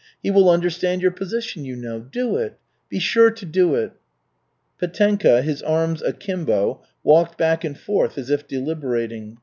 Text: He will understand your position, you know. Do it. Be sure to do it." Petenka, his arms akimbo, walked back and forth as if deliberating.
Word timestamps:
He 0.23 0.31
will 0.31 0.49
understand 0.49 1.03
your 1.03 1.11
position, 1.11 1.63
you 1.63 1.75
know. 1.75 1.99
Do 1.99 2.35
it. 2.35 2.57
Be 2.89 2.97
sure 2.97 3.29
to 3.29 3.45
do 3.45 3.75
it." 3.75 3.91
Petenka, 4.79 5.43
his 5.43 5.61
arms 5.61 6.01
akimbo, 6.01 6.81
walked 7.03 7.37
back 7.37 7.63
and 7.63 7.77
forth 7.77 8.17
as 8.17 8.31
if 8.31 8.47
deliberating. 8.47 9.37